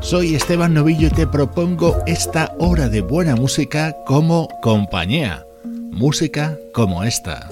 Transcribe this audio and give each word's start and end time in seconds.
Soy 0.00 0.34
Esteban 0.34 0.72
Novillo 0.72 1.08
y 1.08 1.10
te 1.10 1.26
propongo 1.26 2.02
esta 2.06 2.54
hora 2.58 2.88
de 2.88 3.02
buena 3.02 3.36
música 3.36 3.94
como 4.06 4.48
compañía. 4.62 5.46
Música 5.92 6.58
como 6.72 7.04
esta. 7.04 7.48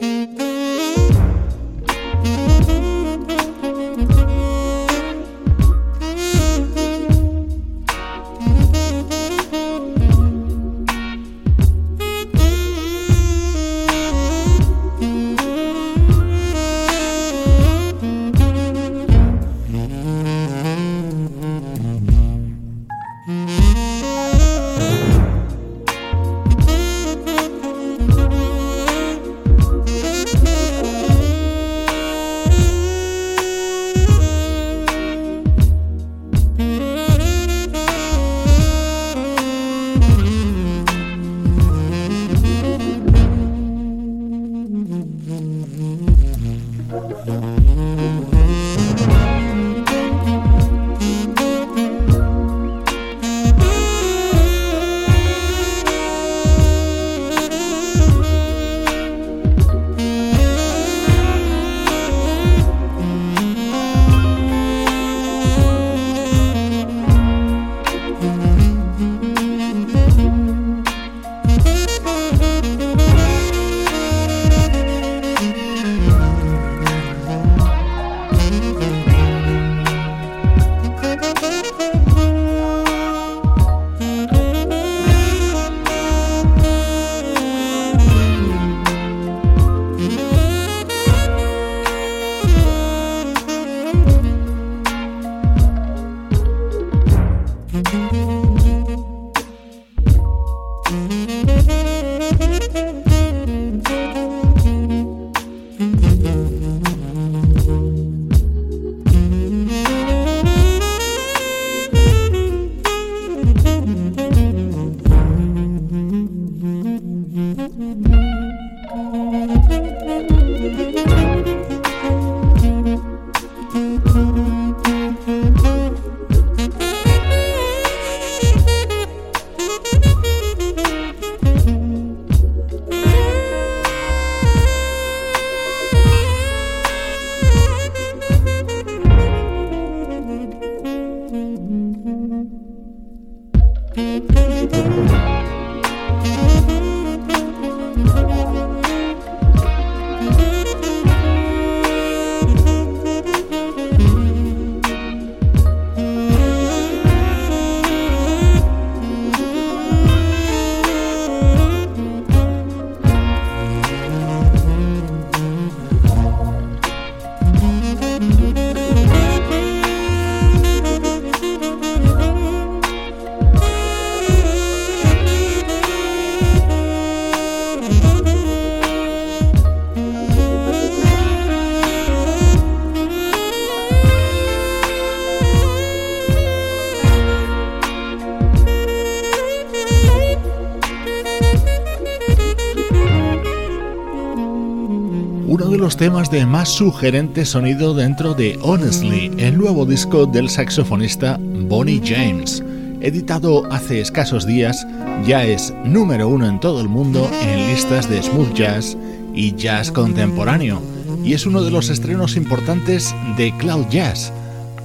Temas 195.96 196.30
de 196.30 196.46
más 196.46 196.68
sugerente 196.68 197.44
sonido 197.44 197.92
dentro 197.92 198.32
de 198.32 198.56
Honestly, 198.62 199.32
el 199.38 199.58
nuevo 199.58 199.84
disco 199.84 200.24
del 200.24 200.48
saxofonista 200.48 201.36
Bonnie 201.40 202.00
James. 202.04 202.62
Editado 203.00 203.66
hace 203.72 204.00
escasos 204.00 204.46
días, 204.46 204.86
ya 205.26 205.44
es 205.44 205.74
número 205.84 206.28
uno 206.28 206.46
en 206.46 206.60
todo 206.60 206.80
el 206.80 206.88
mundo 206.88 207.28
en 207.42 207.66
listas 207.66 208.08
de 208.08 208.22
smooth 208.22 208.54
jazz 208.54 208.96
y 209.34 209.56
jazz 209.56 209.90
contemporáneo, 209.90 210.80
y 211.24 211.32
es 211.32 211.44
uno 211.44 211.62
de 211.62 211.72
los 211.72 211.90
estrenos 211.90 212.36
importantes 212.36 213.12
de 213.36 213.52
Cloud 213.58 213.86
Jazz, 213.90 214.32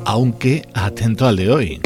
aunque 0.06 0.68
atento 0.74 1.28
al 1.28 1.36
de 1.36 1.52
hoy. 1.52 1.82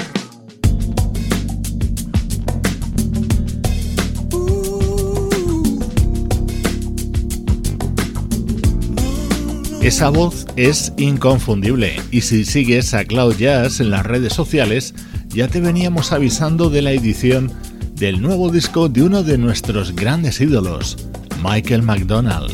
Esa 9.87 10.09
voz 10.09 10.45
es 10.57 10.91
inconfundible 10.97 11.95
y 12.11 12.19
si 12.19 12.43
sigues 12.43 12.93
a 12.93 13.05
Cloud 13.05 13.37
Jazz 13.37 13.79
en 13.79 13.89
las 13.89 14.05
redes 14.05 14.33
sociales 14.33 14.93
ya 15.29 15.47
te 15.47 15.61
veníamos 15.61 16.11
avisando 16.11 16.69
de 16.69 16.81
la 16.81 16.91
edición 16.91 17.49
del 17.93 18.21
nuevo 18.21 18.51
disco 18.51 18.89
de 18.89 19.03
uno 19.03 19.23
de 19.23 19.37
nuestros 19.37 19.95
grandes 19.95 20.41
ídolos, 20.41 20.97
Michael 21.41 21.83
McDonald. 21.83 22.51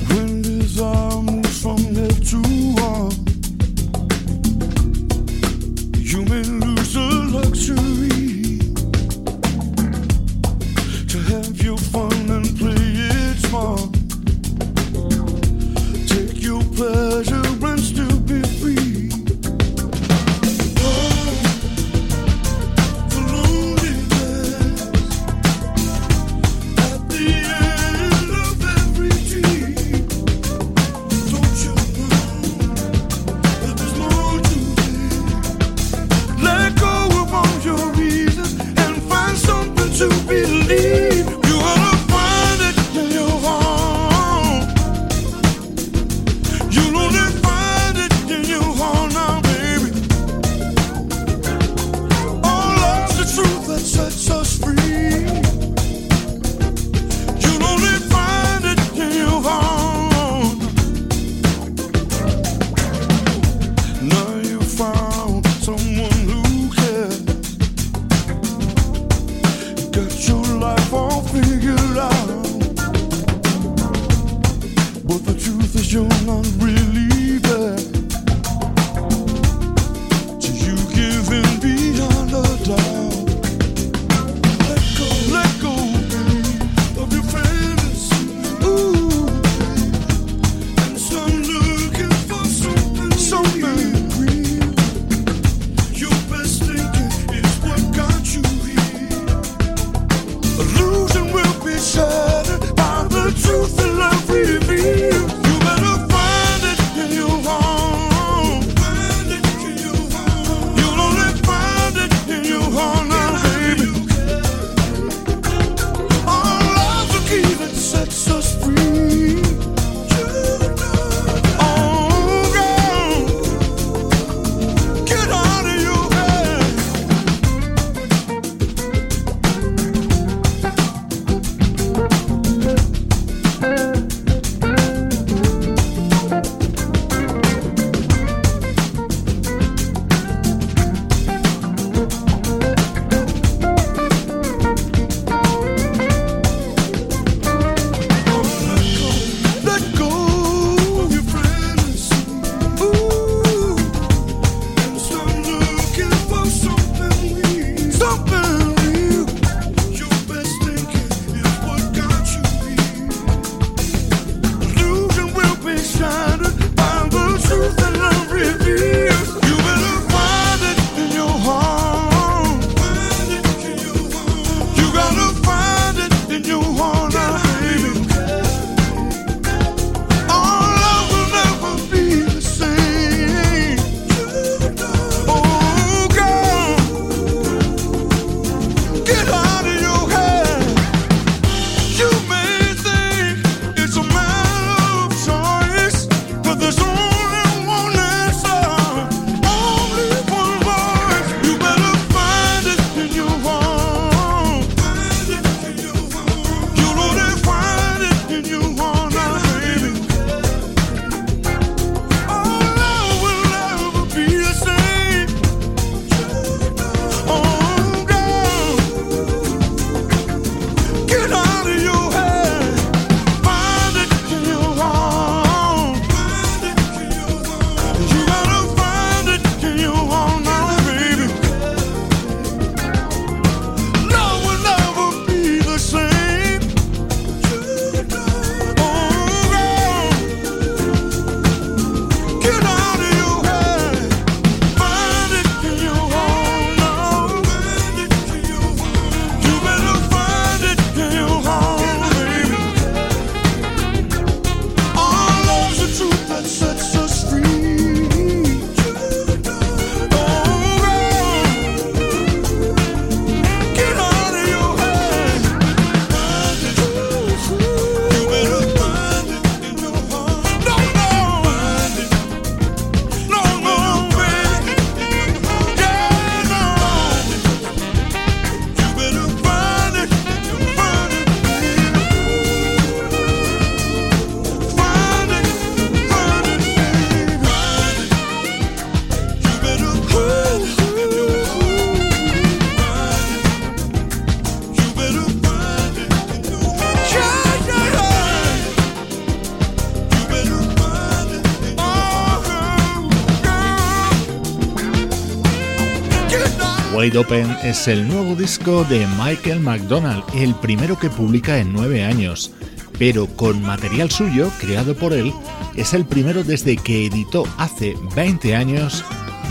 Wide 307.04 307.18
Open 307.18 307.58
es 307.62 307.90
el 307.90 308.08
nuevo 308.08 308.34
disco 308.34 308.86
de 308.86 309.06
Michael 309.18 309.60
McDonald, 309.60 310.24
el 310.36 310.56
primero 310.56 310.98
que 310.98 311.10
publica 311.10 311.58
en 311.58 311.74
nueve 311.74 312.02
años, 312.02 312.54
pero 312.98 313.28
con 313.28 313.62
material 313.62 314.10
suyo, 314.10 314.50
creado 314.58 314.96
por 314.96 315.12
él, 315.12 315.34
es 315.76 315.94
el 315.94 316.06
primero 316.06 316.46
desde 316.46 316.78
que 316.78 317.08
editó 317.08 317.44
hace 317.58 317.98
20 318.16 318.56
años 318.56 319.04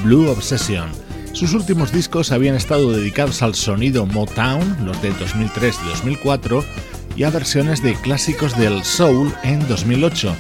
Blue 0.02 0.30
Obsession. 0.30 0.88
Sus 1.34 1.52
últimos 1.52 1.92
discos 1.92 2.32
habían 2.32 2.54
estado 2.54 2.90
dedicados 2.90 3.42
al 3.42 3.54
sonido 3.54 4.06
Motown, 4.06 4.86
los 4.86 5.02
de 5.02 5.10
2003 5.10 5.78
y 5.84 5.88
2004, 5.90 6.64
y 7.16 7.24
a 7.24 7.30
versiones 7.30 7.82
de 7.82 7.92
clásicos 7.96 8.56
del 8.56 8.82
soul 8.82 9.30
en 9.42 9.68
2008. 9.68 10.34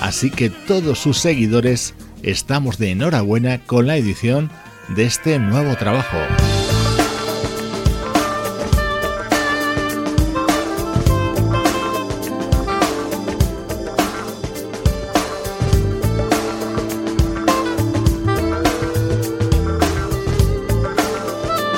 Así 0.00 0.28
que 0.32 0.50
todos 0.50 0.98
sus 0.98 1.18
seguidores 1.18 1.94
estamos 2.24 2.78
de 2.78 2.90
enhorabuena 2.90 3.64
con 3.64 3.86
la 3.86 3.96
edición 3.96 4.50
de 4.88 5.04
este 5.04 5.38
nuevo 5.38 5.76
trabajo. 5.76 6.16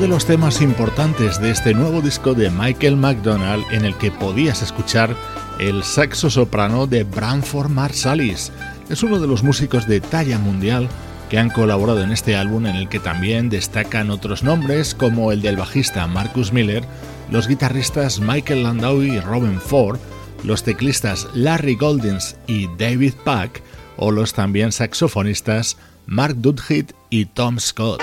De 0.00 0.08
los 0.08 0.24
temas 0.24 0.62
importantes 0.62 1.38
de 1.42 1.50
este 1.50 1.74
nuevo 1.74 2.00
disco 2.00 2.32
de 2.32 2.48
Michael 2.48 2.96
McDonald 2.96 3.64
en 3.70 3.84
el 3.84 3.94
que 3.96 4.10
podías 4.10 4.62
escuchar 4.62 5.14
el 5.58 5.84
saxo 5.84 6.30
soprano 6.30 6.86
de 6.86 7.04
Branford 7.04 7.68
Marsalis. 7.68 8.50
Es 8.88 9.02
uno 9.02 9.20
de 9.20 9.26
los 9.26 9.42
músicos 9.42 9.86
de 9.86 10.00
talla 10.00 10.38
mundial 10.38 10.88
que 11.28 11.38
han 11.38 11.50
colaborado 11.50 12.02
en 12.02 12.12
este 12.12 12.34
álbum 12.34 12.64
en 12.64 12.76
el 12.76 12.88
que 12.88 12.98
también 12.98 13.50
destacan 13.50 14.10
otros 14.10 14.42
nombres 14.42 14.94
como 14.94 15.32
el 15.32 15.42
del 15.42 15.56
bajista 15.56 16.06
Marcus 16.06 16.50
Miller, 16.50 16.82
los 17.30 17.46
guitarristas 17.46 18.20
Michael 18.20 18.62
Landau 18.62 19.02
y 19.02 19.20
Robin 19.20 19.60
Ford, 19.60 19.98
los 20.44 20.62
teclistas 20.62 21.28
Larry 21.34 21.74
Goldings 21.74 22.36
y 22.46 22.68
David 22.78 23.12
Pack 23.22 23.62
o 23.98 24.10
los 24.10 24.32
también 24.32 24.72
saxofonistas 24.72 25.76
Mark 26.06 26.36
Dudhit 26.38 26.92
y 27.10 27.26
Tom 27.26 27.58
Scott. 27.58 28.00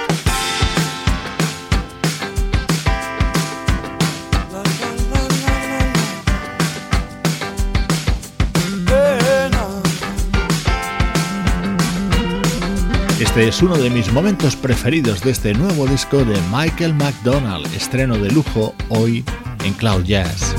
Este 13.38 13.50
es 13.50 13.62
uno 13.62 13.78
de 13.78 13.92
mis 13.92 14.12
momentos 14.12 14.56
preferidos 14.56 15.22
de 15.22 15.30
este 15.30 15.54
nuevo 15.54 15.86
disco 15.86 16.26
de 16.26 16.36
Michael 16.52 16.96
McDonald, 16.96 17.72
estreno 17.72 18.18
de 18.18 18.32
lujo 18.32 18.74
hoy 18.90 19.24
en 19.64 19.74
Cloud 19.76 20.06
Jazz. 20.06 20.56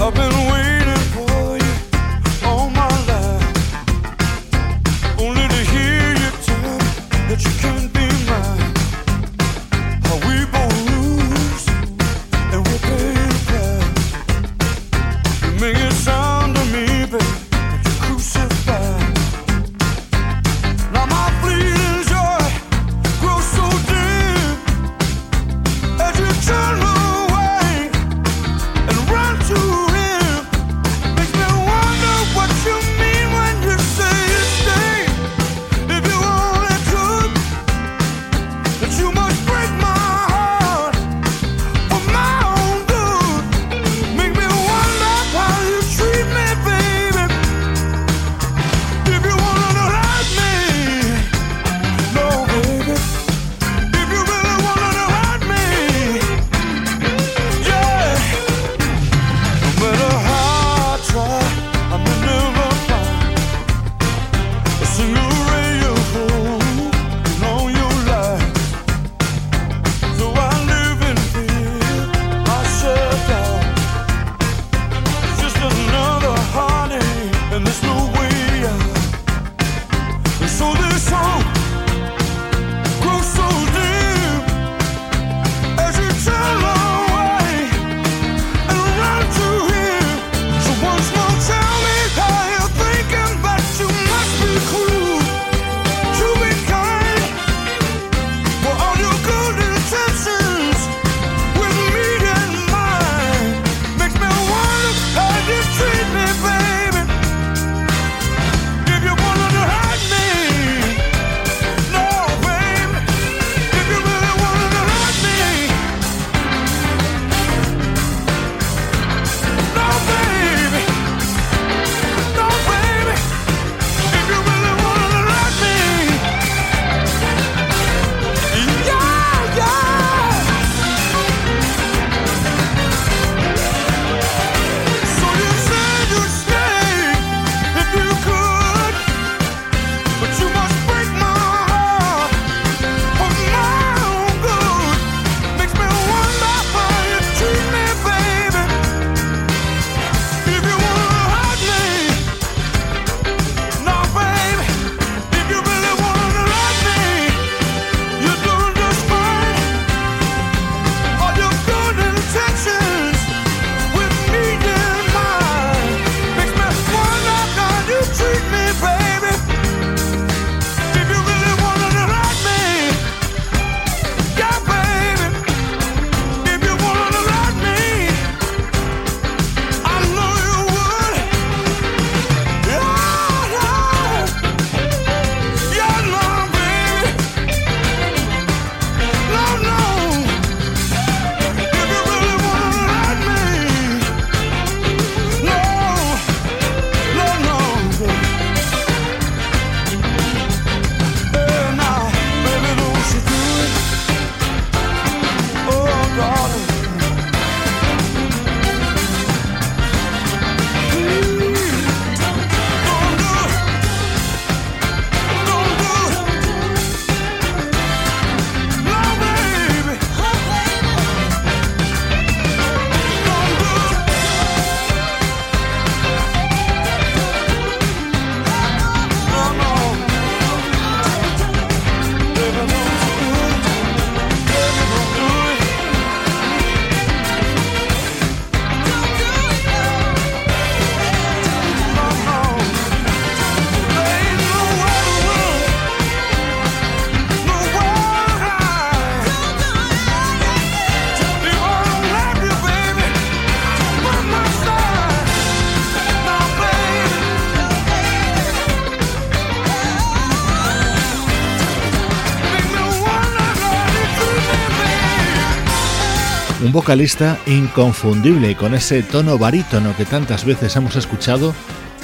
Vocalista 266.79 267.37
inconfundible 267.49 268.55
con 268.55 268.73
ese 268.73 269.03
tono 269.03 269.37
barítono 269.37 269.97
que 269.97 270.05
tantas 270.05 270.45
veces 270.45 270.77
hemos 270.77 270.95
escuchado, 270.95 271.53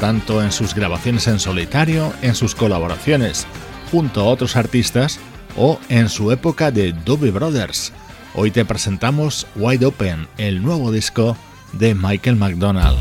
tanto 0.00 0.42
en 0.42 0.50
sus 0.50 0.74
grabaciones 0.74 1.28
en 1.28 1.38
solitario, 1.38 2.12
en 2.22 2.34
sus 2.34 2.56
colaboraciones 2.56 3.46
junto 3.92 4.22
a 4.22 4.24
otros 4.24 4.56
artistas 4.56 5.20
o 5.56 5.78
en 5.88 6.08
su 6.08 6.32
época 6.32 6.72
de 6.72 6.92
Doobie 6.92 7.30
Brothers. 7.30 7.92
Hoy 8.34 8.50
te 8.50 8.64
presentamos 8.64 9.46
Wide 9.54 9.86
Open, 9.86 10.26
el 10.38 10.60
nuevo 10.60 10.90
disco 10.90 11.36
de 11.74 11.94
Michael 11.94 12.34
McDonald. 12.34 12.98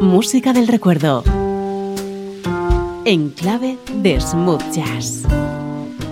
Música 0.00 0.52
del 0.52 0.66
recuerdo. 0.66 1.22
En 3.04 3.30
clave 3.30 3.78
de 4.02 4.20
smooth 4.20 4.64
jazz. 4.72 5.22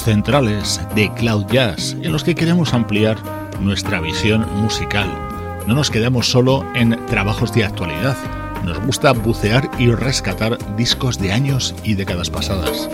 Centrales 0.00 0.80
de 0.94 1.12
Cloud 1.14 1.46
Jazz 1.46 1.96
en 2.02 2.12
los 2.12 2.24
que 2.24 2.34
queremos 2.34 2.72
ampliar 2.72 3.18
nuestra 3.60 4.00
visión 4.00 4.46
musical. 4.60 5.08
No 5.66 5.74
nos 5.74 5.90
quedamos 5.90 6.30
solo 6.30 6.64
en 6.74 7.04
trabajos 7.06 7.52
de 7.52 7.64
actualidad, 7.64 8.16
nos 8.64 8.80
gusta 8.80 9.12
bucear 9.12 9.70
y 9.78 9.90
rescatar 9.90 10.58
discos 10.76 11.18
de 11.18 11.32
años 11.32 11.74
y 11.84 11.94
décadas 11.94 12.30
pasadas. 12.30 12.88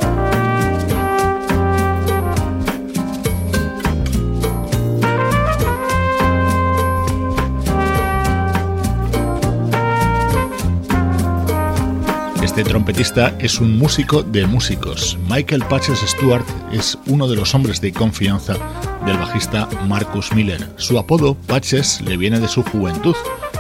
Este 12.59 12.71
trompetista 12.71 13.37
es 13.39 13.61
un 13.61 13.79
músico 13.79 14.25
de 14.25 14.45
músicos. 14.45 15.17
Michael 15.29 15.65
Patches 15.67 16.01
Stewart 16.01 16.45
es 16.73 16.99
uno 17.07 17.29
de 17.29 17.37
los 17.37 17.55
hombres 17.55 17.81
de 17.81 17.93
confianza 17.93 18.55
del 19.07 19.17
bajista 19.17 19.69
Marcus 19.87 20.33
Miller. 20.33 20.69
Su 20.75 20.99
apodo, 20.99 21.37
Patches, 21.37 22.01
le 22.01 22.17
viene 22.17 22.41
de 22.41 22.49
su 22.49 22.65
juventud, 22.65 23.15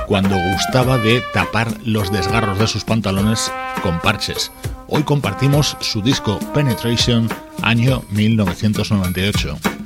cuando 0.08 0.36
gustaba 0.50 0.98
de 0.98 1.22
tapar 1.32 1.68
los 1.84 2.10
desgarros 2.10 2.58
de 2.58 2.66
sus 2.66 2.82
pantalones 2.82 3.52
con 3.84 4.00
parches. 4.00 4.50
Hoy 4.88 5.04
compartimos 5.04 5.76
su 5.78 6.02
disco 6.02 6.40
Penetration, 6.52 7.28
año 7.62 8.02
1998. 8.10 9.77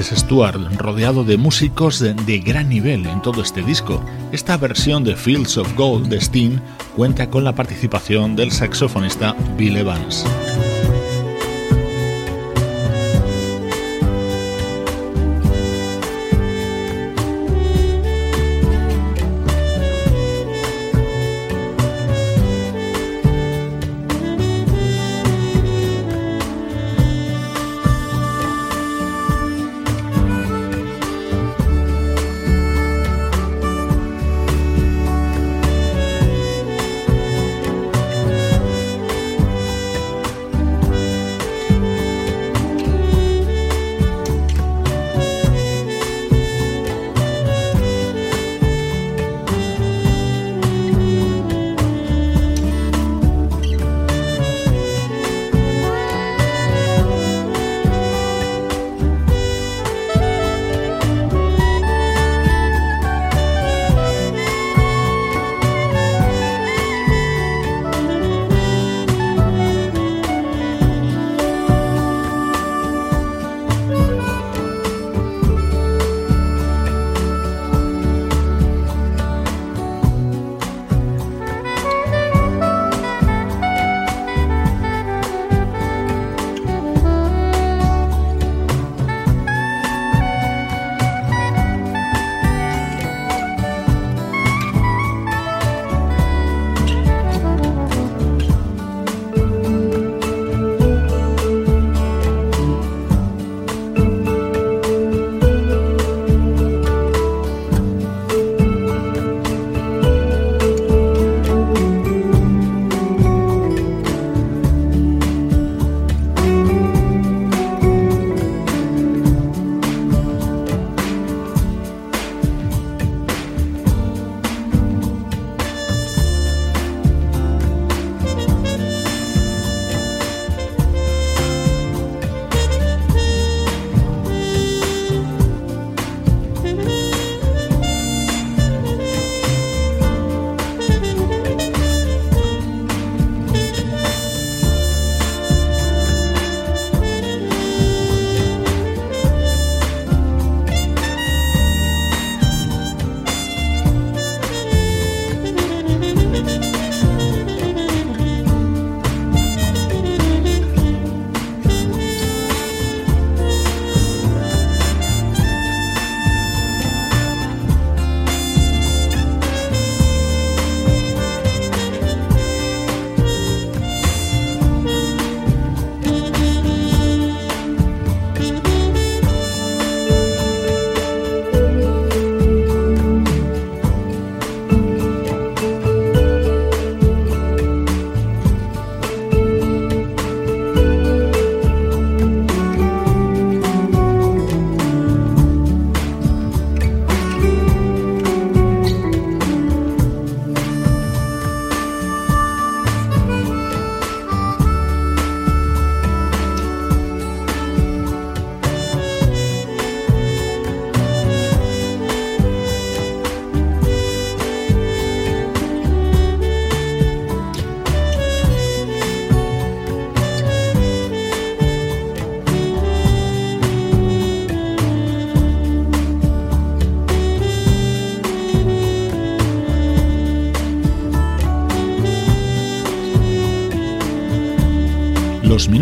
Stuart, 0.00 0.58
rodeado 0.78 1.22
de 1.22 1.36
músicos 1.36 1.98
de, 1.98 2.14
de, 2.14 2.38
gran 2.38 2.70
nivel 2.70 3.04
en 3.06 3.20
todo 3.20 3.42
este 3.42 3.62
disco. 3.62 4.02
Esta 4.32 4.56
versión 4.56 5.04
de 5.04 5.16
Fields 5.16 5.58
of 5.58 5.74
Gold 5.76 6.08
de 6.08 6.16
Sting 6.18 6.58
cuenta 6.96 7.28
con 7.28 7.44
la 7.44 7.54
participación 7.54 8.34
del 8.34 8.52
saxofonista 8.52 9.36
Bill 9.58 9.76
Evans. 9.76 10.24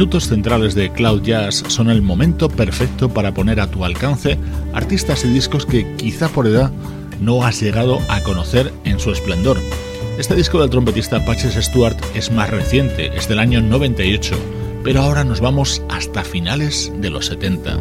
Minutos 0.00 0.28
centrales 0.28 0.74
de 0.74 0.90
Cloud 0.90 1.20
Jazz 1.20 1.62
son 1.68 1.90
el 1.90 2.00
momento 2.00 2.48
perfecto 2.48 3.10
para 3.10 3.34
poner 3.34 3.60
a 3.60 3.70
tu 3.70 3.84
alcance 3.84 4.38
artistas 4.72 5.26
y 5.26 5.28
discos 5.28 5.66
que 5.66 5.94
quizá 5.96 6.30
por 6.30 6.46
edad 6.46 6.72
no 7.20 7.44
has 7.44 7.60
llegado 7.60 7.98
a 8.08 8.22
conocer 8.22 8.72
en 8.84 8.98
su 8.98 9.12
esplendor. 9.12 9.58
Este 10.16 10.34
disco 10.34 10.58
del 10.58 10.70
trompetista 10.70 11.22
Patches 11.26 11.62
Stewart 11.62 11.98
es 12.14 12.32
más 12.32 12.48
reciente, 12.48 13.14
es 13.14 13.28
del 13.28 13.40
año 13.40 13.60
98, 13.60 14.38
pero 14.82 15.02
ahora 15.02 15.22
nos 15.22 15.42
vamos 15.42 15.82
hasta 15.90 16.24
finales 16.24 16.90
de 16.96 17.10
los 17.10 17.26
70. 17.26 17.78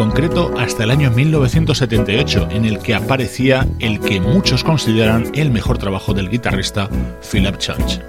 Concreto 0.00 0.50
hasta 0.56 0.84
el 0.84 0.92
año 0.92 1.10
1978, 1.10 2.48
en 2.52 2.64
el 2.64 2.78
que 2.78 2.94
aparecía 2.94 3.68
el 3.80 4.00
que 4.00 4.18
muchos 4.18 4.64
consideran 4.64 5.30
el 5.34 5.50
mejor 5.50 5.76
trabajo 5.76 6.14
del 6.14 6.30
guitarrista 6.30 6.88
Philip 7.30 7.58
Church. 7.58 8.00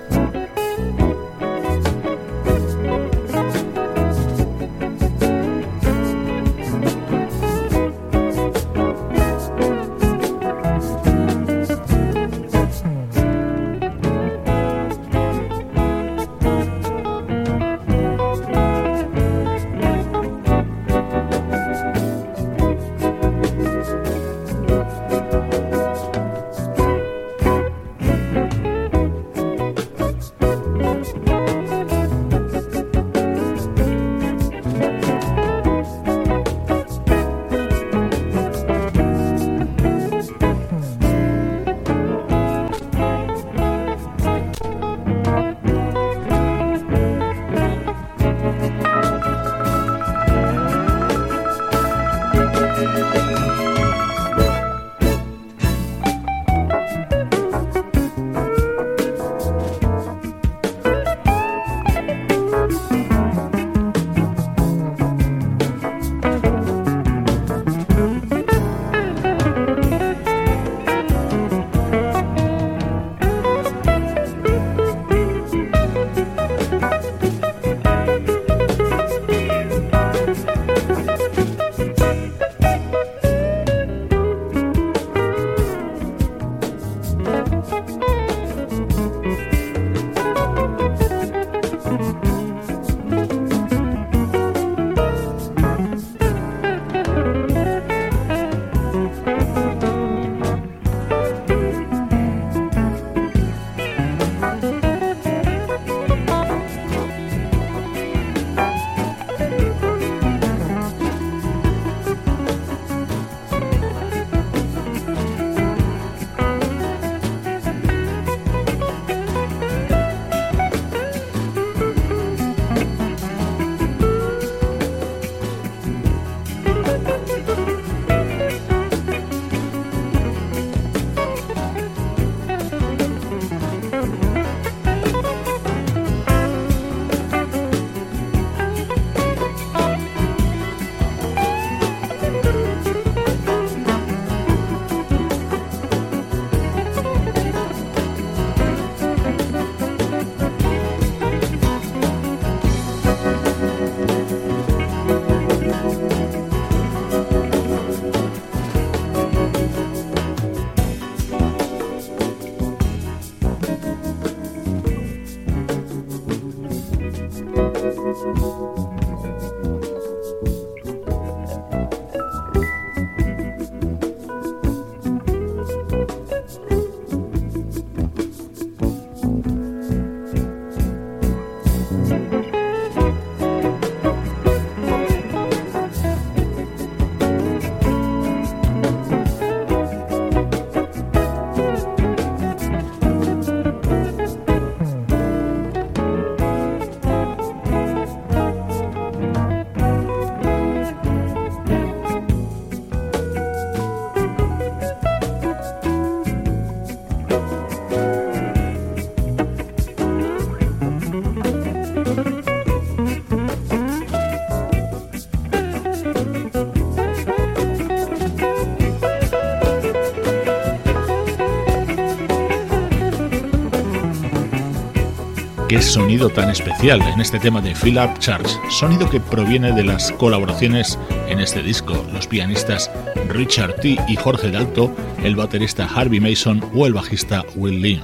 Qué 225.72 225.82
sonido 225.82 226.28
tan 226.28 226.49
especial 226.49 227.01
en 227.01 227.22
este 227.22 227.39
tema 227.39 227.61
de 227.61 227.74
Philip 227.74 228.19
Charles, 228.19 228.59
sonido 228.69 229.09
que 229.09 229.22
proviene 229.22 229.72
de 229.72 229.86
las 229.86 230.11
colaboraciones 230.11 230.99
en 231.30 231.39
este 231.39 231.63
disco, 231.63 232.05
los 232.11 232.28
pianistas 232.28 232.91
Richard 233.30 233.76
T. 233.76 233.95
y 234.05 234.17
Jorge 234.17 234.51
Dalto, 234.51 234.93
el 235.24 235.38
baterista 235.38 235.86
Harvey 235.86 236.19
Mason 236.19 236.61
o 236.76 236.88
el 236.88 236.93
bajista 236.93 237.45
Will 237.55 237.82
Lee. 237.82 238.01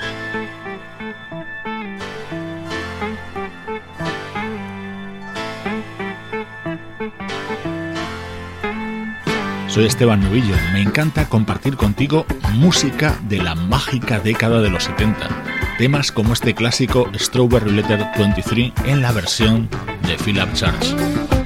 Soy 9.67 9.87
Esteban 9.87 10.21
Novillo, 10.21 10.55
me 10.71 10.81
encanta 10.81 11.27
compartir 11.27 11.75
contigo 11.75 12.25
música 12.53 13.19
de 13.27 13.39
la 13.39 13.55
mágica 13.55 14.21
década 14.21 14.61
de 14.61 14.69
los 14.69 14.85
70 14.85 15.46
temas 15.77 16.11
como 16.11 16.33
este 16.33 16.55
clásico 16.55 17.09
Strawberry 17.15 17.71
Letter 17.71 18.05
23 18.17 18.73
en 18.85 19.01
la 19.01 19.11
versión 19.11 19.69
de 20.07 20.17
Philip 20.17 20.51
Church. 20.53 21.36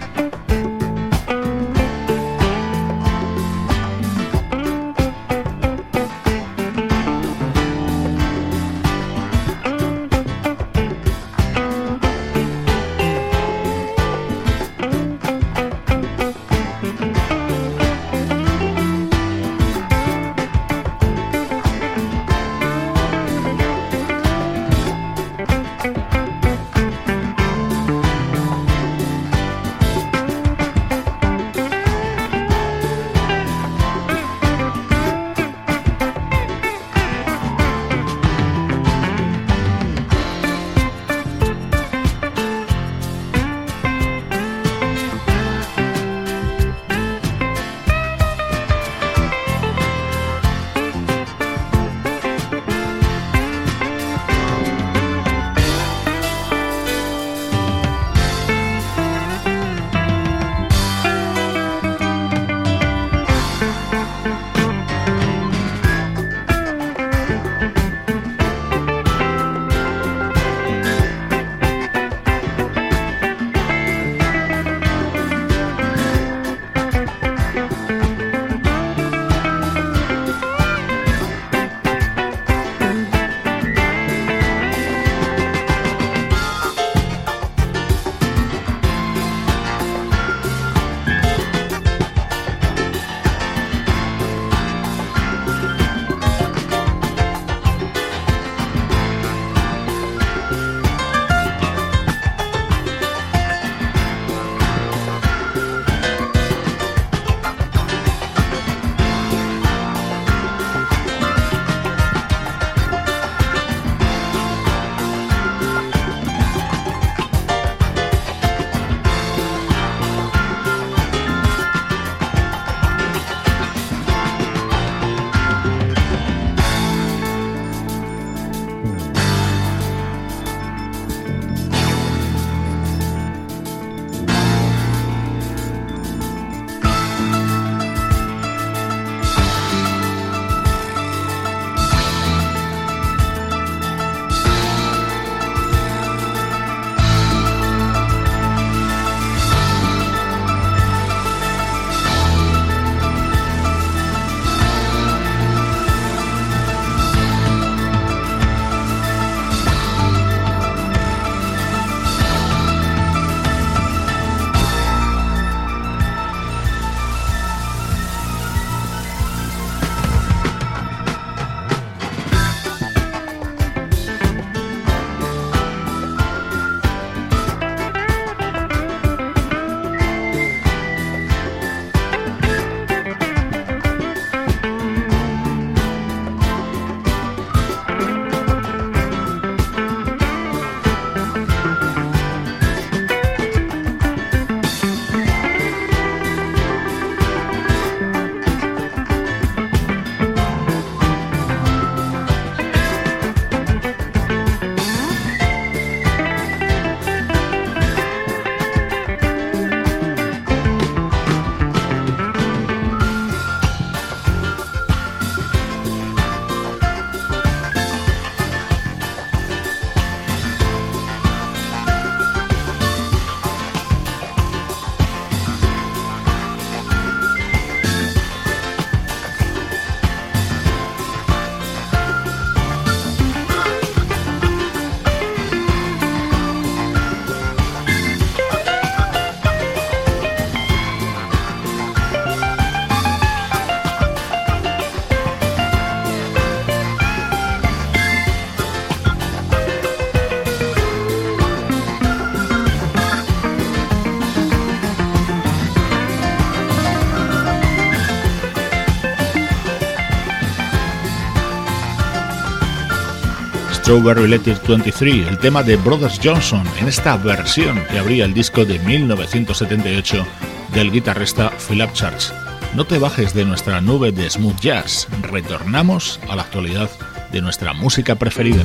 Strawberry 263.92 264.26
Letter 264.26 264.58
23, 264.66 265.28
el 265.28 265.38
tema 265.38 265.64
de 265.64 265.76
Brothers 265.76 266.18
Johnson, 266.24 266.64
en 266.80 266.88
esta 266.88 267.18
versión 267.18 267.84
que 267.92 268.00
abría 268.00 268.24
el 268.24 268.34
disco 268.34 268.64
de 268.64 268.80
1978 268.80 270.26
del 270.74 270.94
guitarrista 270.94 271.52
Philip 271.68 271.92
Church. 271.92 272.32
No 272.74 272.86
te 272.86 272.98
bajes 273.00 273.34
de 273.34 273.44
nuestra 273.44 273.82
nube 273.82 274.14
de 274.14 274.30
smooth 274.30 274.58
jazz, 274.62 275.10
retornamos 275.24 276.22
a 276.30 276.38
la 276.38 276.44
actualidad 276.44 276.90
de 277.34 277.42
nuestra 277.42 277.74
música 277.74 278.16
preferida. 278.16 278.64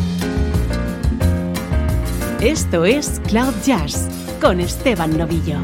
Esto 2.41 2.85
es 2.85 3.21
Cloud 3.27 3.55
Jazz 3.65 4.09
con 4.41 4.61
Esteban 4.61 5.19
Novillo. 5.19 5.59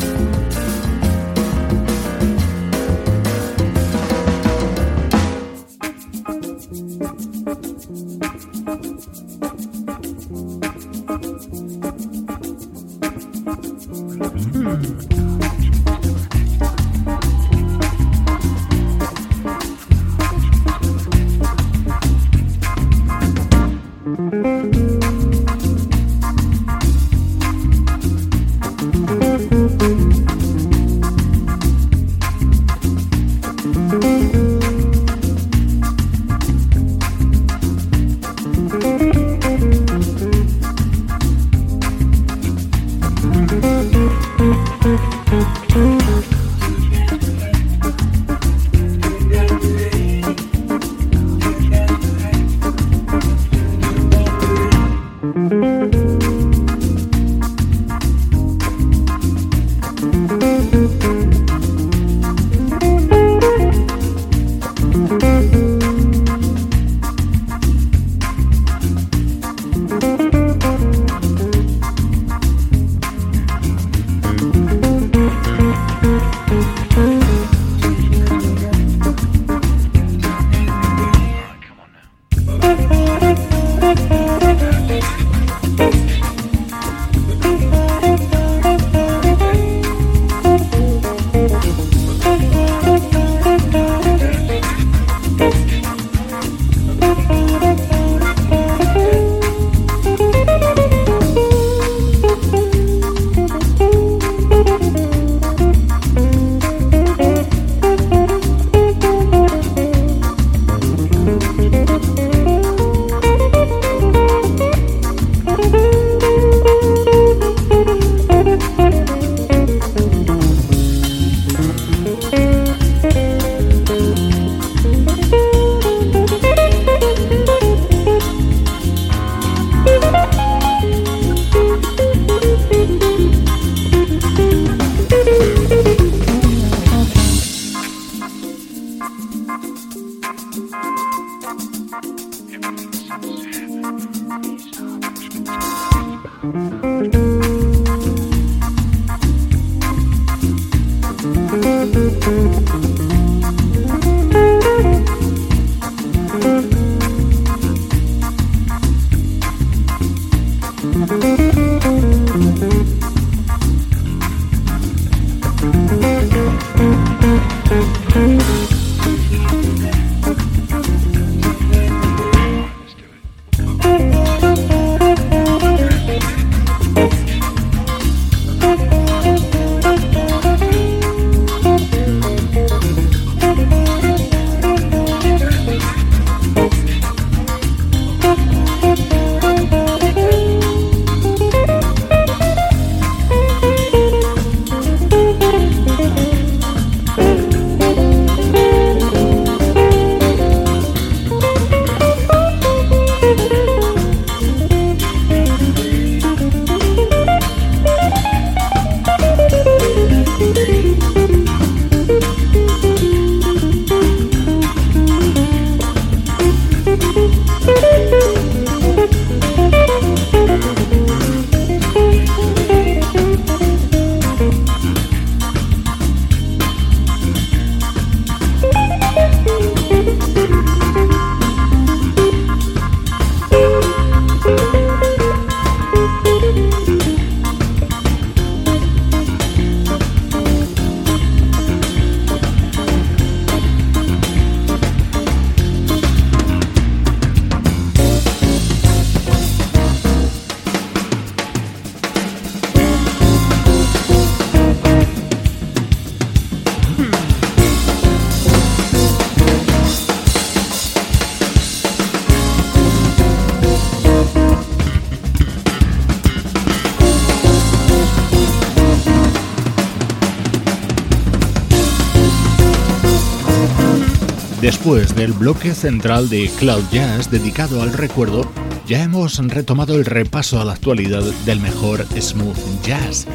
Del 275.23 275.35
bloque 275.35 275.73
central 275.73 276.29
de 276.29 276.51
Cloud 276.59 276.83
Jazz 276.91 277.31
dedicado 277.31 277.81
al 277.81 277.93
recuerdo, 277.93 278.51
Ya 278.89 279.05
hemos 279.05 279.39
retomado 279.39 279.95
el 279.95 280.05
repaso 280.05 280.61
a 280.61 280.64
la 280.64 280.73
actualidad 280.73 281.23
del 281.47 281.61
mejor 281.61 282.05
smooth 282.20 282.83
jazz. 282.83 283.29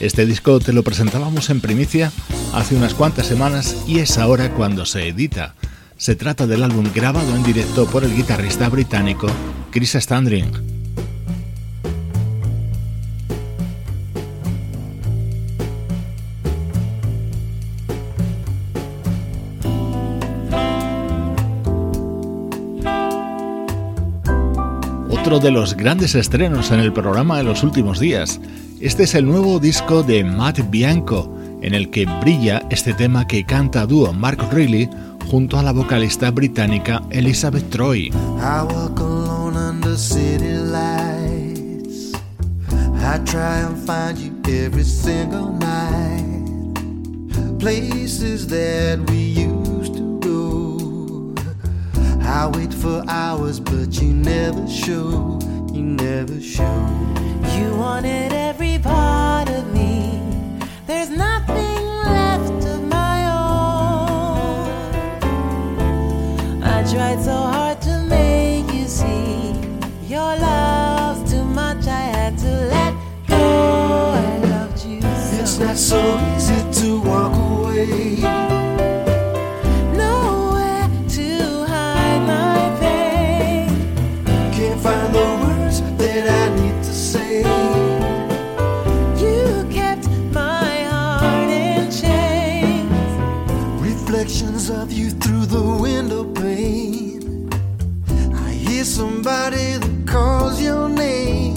Este 0.00 0.24
disco 0.24 0.58
te 0.58 0.72
lo 0.72 0.82
presentábamos 0.82 1.50
en 1.50 1.60
primicia 1.60 2.10
hace 2.54 2.76
unas 2.76 2.94
cuantas 2.94 3.26
semanas 3.26 3.76
y 3.86 3.98
es 3.98 4.16
ahora 4.16 4.54
cuando 4.54 4.86
se 4.86 5.08
edita. 5.08 5.54
Se 5.98 6.16
trata 6.16 6.46
del 6.46 6.62
álbum 6.62 6.86
grabado 6.94 7.36
en 7.36 7.42
directo 7.42 7.84
por 7.88 8.04
el 8.04 8.16
guitarrista 8.16 8.70
británico 8.70 9.26
Chris 9.70 9.92
Standring. 9.92 10.63
Otro 25.34 25.48
de 25.48 25.50
los 25.50 25.76
grandes 25.76 26.14
estrenos 26.14 26.70
en 26.70 26.78
el 26.78 26.92
programa 26.92 27.38
de 27.38 27.42
los 27.42 27.64
últimos 27.64 27.98
días. 27.98 28.40
Este 28.80 29.02
es 29.02 29.16
el 29.16 29.26
nuevo 29.26 29.58
disco 29.58 30.04
de 30.04 30.22
Matt 30.22 30.60
Bianco, 30.70 31.36
en 31.60 31.74
el 31.74 31.90
que 31.90 32.06
brilla 32.20 32.62
este 32.70 32.94
tema 32.94 33.26
que 33.26 33.44
canta 33.44 33.84
dúo 33.84 34.12
Mark 34.12 34.38
Reilly 34.52 34.88
junto 35.28 35.58
a 35.58 35.62
la 35.64 35.72
vocalista 35.72 36.30
británica 36.30 37.02
Elizabeth 37.10 37.68
Troy. 37.70 38.12
I 38.12 38.62
walk 38.62 39.00
alone 39.00 39.24
I 52.34 52.48
wait 52.48 52.74
for 52.74 53.04
hours, 53.08 53.60
but 53.60 54.02
you 54.02 54.12
never 54.12 54.66
show. 54.68 55.38
You 55.72 55.82
never 55.84 56.40
show. 56.40 56.88
You 57.56 57.76
wanted 57.76 58.32
every 58.32 58.80
part 58.80 59.48
of 59.48 59.72
me. 59.72 60.20
There's 60.84 61.10
nothing 61.10 61.84
left 62.10 62.64
of 62.66 62.82
my 62.88 63.18
own. 63.30 64.66
I 66.64 66.82
tried 66.92 67.22
so 67.22 67.36
hard 67.36 67.80
to 67.82 68.02
make 68.08 68.68
you 68.72 68.88
see 68.88 69.54
your 70.08 70.36
love's 70.36 71.30
too 71.30 71.44
much. 71.44 71.86
I 71.86 72.02
had 72.16 72.36
to 72.38 72.50
let 72.74 72.94
go. 73.28 73.36
I 73.36 74.38
loved 74.38 74.84
you 74.84 75.00
so. 75.00 75.36
It's 75.40 75.58
not 75.60 75.76
so 75.76 76.18
easy 76.34 76.82
to 76.82 77.00
walk 77.00 77.32
away. 77.36 78.63
Somebody 98.94 99.76
that 99.78 100.06
calls 100.06 100.62
your 100.62 100.88
name. 100.88 101.56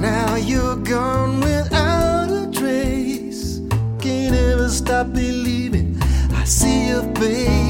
Now 0.00 0.36
you're 0.36 0.76
gone 0.76 1.40
without 1.40 2.30
a 2.30 2.48
trace. 2.52 3.60
Can't 3.98 4.36
ever 4.36 4.68
stop 4.68 5.12
believing 5.12 6.00
I 6.32 6.44
see 6.44 6.90
your 6.90 7.02
face. 7.16 7.69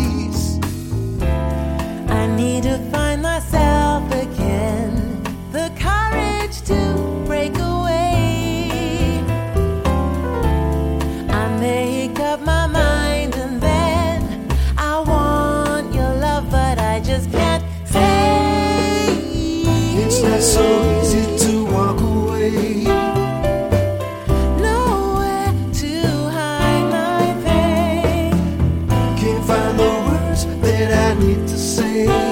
find 29.47 29.79
the 29.79 29.85
words 29.85 30.47
that 30.63 30.93
I 30.93 31.19
need 31.21 31.47
to 31.49 31.59
say. 31.59 32.30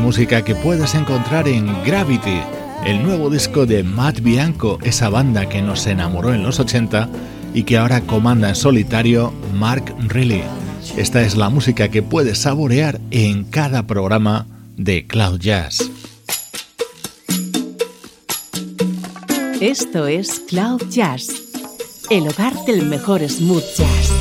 Música 0.00 0.42
que 0.42 0.54
puedes 0.54 0.94
encontrar 0.94 1.46
en 1.48 1.66
Gravity, 1.84 2.40
el 2.84 3.02
nuevo 3.02 3.30
disco 3.30 3.66
de 3.66 3.82
Matt 3.82 4.20
Bianco, 4.20 4.78
esa 4.82 5.08
banda 5.08 5.48
que 5.48 5.62
nos 5.62 5.86
enamoró 5.86 6.34
en 6.34 6.42
los 6.42 6.60
80 6.60 7.08
y 7.54 7.64
que 7.64 7.78
ahora 7.78 8.00
comanda 8.02 8.48
en 8.48 8.56
solitario 8.56 9.32
Mark 9.54 9.94
Riley. 10.08 10.44
Esta 10.96 11.22
es 11.22 11.36
la 11.36 11.50
música 11.50 11.88
que 11.88 12.02
puedes 12.02 12.38
saborear 12.38 13.00
en 13.10 13.44
cada 13.44 13.86
programa 13.86 14.46
de 14.76 15.06
Cloud 15.06 15.40
Jazz. 15.40 15.90
Esto 19.60 20.06
es 20.06 20.40
Cloud 20.48 20.82
Jazz 20.90 21.50
el 22.10 22.26
hogar 22.26 22.52
del 22.64 22.86
mejor 22.86 23.22
smooth 23.28 23.62
jazz. 23.76 24.19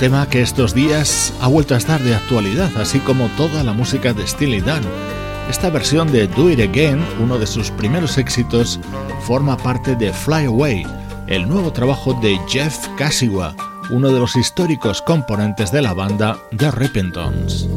Tema 0.00 0.26
que 0.26 0.40
estos 0.40 0.72
días 0.72 1.30
ha 1.42 1.46
vuelto 1.46 1.74
a 1.74 1.76
estar 1.76 2.02
de 2.02 2.14
actualidad, 2.14 2.70
así 2.78 3.00
como 3.00 3.28
toda 3.36 3.62
la 3.62 3.74
música 3.74 4.14
de 4.14 4.26
Steely 4.26 4.62
Dan. 4.62 4.82
Esta 5.50 5.68
versión 5.68 6.10
de 6.10 6.26
Do 6.26 6.48
It 6.48 6.58
Again, 6.58 7.04
uno 7.22 7.38
de 7.38 7.46
sus 7.46 7.70
primeros 7.70 8.16
éxitos, 8.16 8.80
forma 9.26 9.58
parte 9.58 9.94
de 9.96 10.10
Fly 10.10 10.46
Away, 10.46 10.86
el 11.26 11.46
nuevo 11.46 11.70
trabajo 11.70 12.14
de 12.14 12.40
Jeff 12.48 12.78
Kasiwa, 12.96 13.54
uno 13.90 14.08
de 14.08 14.18
los 14.18 14.36
históricos 14.36 15.02
componentes 15.02 15.70
de 15.70 15.82
la 15.82 15.92
banda 15.92 16.38
The 16.56 16.70
Repentons. 16.70 17.68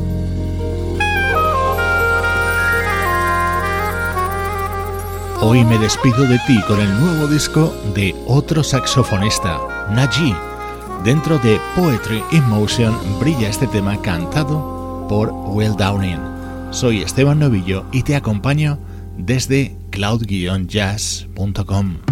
Hoy 5.42 5.66
me 5.66 5.78
despido 5.78 6.26
de 6.26 6.40
ti 6.48 6.58
con 6.70 6.80
el 6.80 7.02
nuevo 7.02 7.28
disco 7.28 7.76
de 7.94 8.16
otro 8.26 8.64
saxofonista, 8.64 9.60
Najee 9.92 10.53
Dentro 11.04 11.38
de 11.40 11.60
Poetry 11.76 12.24
in 12.32 12.48
Motion 12.48 12.96
brilla 13.20 13.50
este 13.50 13.68
tema 13.68 14.02
cantado 14.02 15.06
por 15.10 15.34
Will 15.50 15.76
Downing. 15.76 16.22
Soy 16.72 17.02
Esteban 17.02 17.40
Novillo 17.40 17.84
y 17.92 18.04
te 18.04 18.16
acompaño 18.16 18.80
desde 19.18 19.76
cloud-jazz.com. 19.92 22.03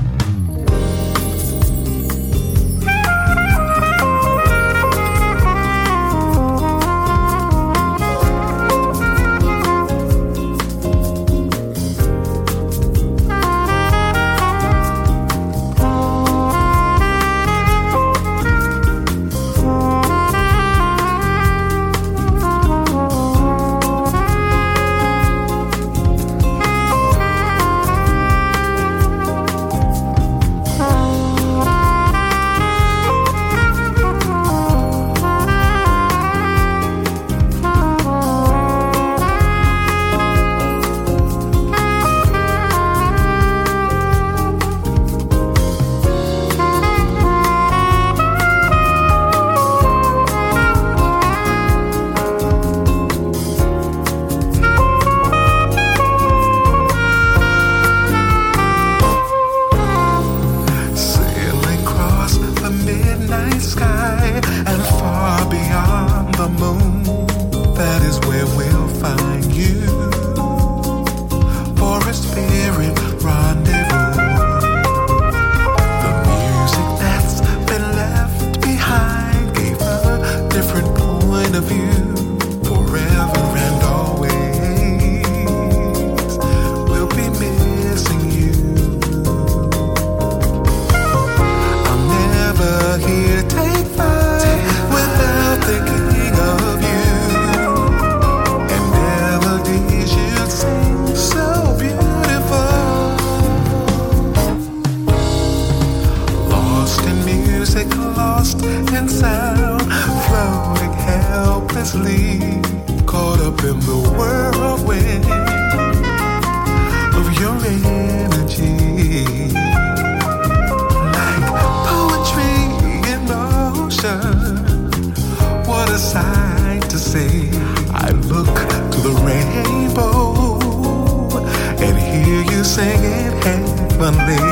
தம்பி. 134.12 134.51